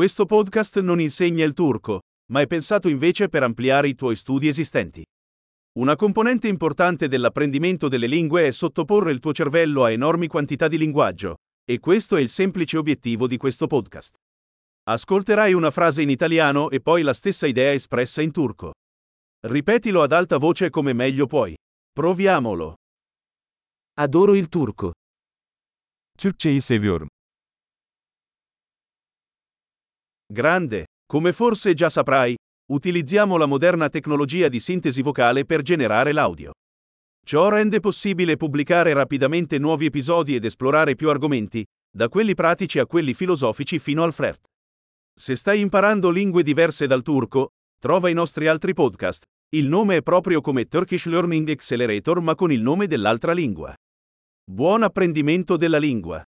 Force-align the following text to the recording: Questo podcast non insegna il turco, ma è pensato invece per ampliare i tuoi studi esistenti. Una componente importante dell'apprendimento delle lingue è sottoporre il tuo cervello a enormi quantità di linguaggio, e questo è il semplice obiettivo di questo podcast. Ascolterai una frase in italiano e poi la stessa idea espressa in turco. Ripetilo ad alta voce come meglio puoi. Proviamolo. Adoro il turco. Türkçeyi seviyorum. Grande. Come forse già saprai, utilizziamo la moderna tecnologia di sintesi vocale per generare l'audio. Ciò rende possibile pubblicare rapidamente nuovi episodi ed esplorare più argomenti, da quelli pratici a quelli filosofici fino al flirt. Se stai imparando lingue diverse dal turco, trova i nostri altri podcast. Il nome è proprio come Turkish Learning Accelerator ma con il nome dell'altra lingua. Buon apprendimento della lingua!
Questo 0.00 0.24
podcast 0.24 0.80
non 0.80 0.98
insegna 0.98 1.44
il 1.44 1.52
turco, 1.52 2.00
ma 2.32 2.40
è 2.40 2.46
pensato 2.46 2.88
invece 2.88 3.28
per 3.28 3.42
ampliare 3.42 3.86
i 3.86 3.94
tuoi 3.94 4.16
studi 4.16 4.48
esistenti. 4.48 5.04
Una 5.78 5.94
componente 5.94 6.48
importante 6.48 7.06
dell'apprendimento 7.06 7.86
delle 7.86 8.06
lingue 8.06 8.46
è 8.46 8.50
sottoporre 8.50 9.12
il 9.12 9.20
tuo 9.20 9.34
cervello 9.34 9.84
a 9.84 9.90
enormi 9.90 10.26
quantità 10.26 10.68
di 10.68 10.78
linguaggio, 10.78 11.34
e 11.70 11.80
questo 11.80 12.16
è 12.16 12.20
il 12.22 12.30
semplice 12.30 12.78
obiettivo 12.78 13.26
di 13.26 13.36
questo 13.36 13.66
podcast. 13.66 14.14
Ascolterai 14.84 15.52
una 15.52 15.70
frase 15.70 16.00
in 16.00 16.08
italiano 16.08 16.70
e 16.70 16.80
poi 16.80 17.02
la 17.02 17.12
stessa 17.12 17.46
idea 17.46 17.74
espressa 17.74 18.22
in 18.22 18.30
turco. 18.30 18.72
Ripetilo 19.40 20.00
ad 20.00 20.12
alta 20.12 20.38
voce 20.38 20.70
come 20.70 20.94
meglio 20.94 21.26
puoi. 21.26 21.54
Proviamolo. 21.92 22.74
Adoro 23.98 24.34
il 24.34 24.48
turco. 24.48 24.92
Türkçeyi 26.16 26.62
seviyorum. 26.62 27.08
Grande. 30.32 30.84
Come 31.08 31.32
forse 31.32 31.74
già 31.74 31.88
saprai, 31.88 32.36
utilizziamo 32.70 33.36
la 33.36 33.46
moderna 33.46 33.88
tecnologia 33.88 34.46
di 34.46 34.60
sintesi 34.60 35.02
vocale 35.02 35.44
per 35.44 35.60
generare 35.62 36.12
l'audio. 36.12 36.52
Ciò 37.26 37.48
rende 37.48 37.80
possibile 37.80 38.36
pubblicare 38.36 38.92
rapidamente 38.92 39.58
nuovi 39.58 39.86
episodi 39.86 40.36
ed 40.36 40.44
esplorare 40.44 40.94
più 40.94 41.08
argomenti, 41.08 41.64
da 41.92 42.08
quelli 42.08 42.34
pratici 42.34 42.78
a 42.78 42.86
quelli 42.86 43.12
filosofici 43.12 43.80
fino 43.80 44.04
al 44.04 44.12
flirt. 44.12 44.46
Se 45.12 45.34
stai 45.34 45.58
imparando 45.58 46.10
lingue 46.10 46.44
diverse 46.44 46.86
dal 46.86 47.02
turco, 47.02 47.48
trova 47.80 48.08
i 48.08 48.14
nostri 48.14 48.46
altri 48.46 48.72
podcast. 48.72 49.24
Il 49.56 49.66
nome 49.66 49.96
è 49.96 50.02
proprio 50.02 50.40
come 50.40 50.66
Turkish 50.66 51.06
Learning 51.06 51.48
Accelerator 51.48 52.20
ma 52.20 52.36
con 52.36 52.52
il 52.52 52.62
nome 52.62 52.86
dell'altra 52.86 53.32
lingua. 53.32 53.74
Buon 54.48 54.84
apprendimento 54.84 55.56
della 55.56 55.78
lingua! 55.78 56.24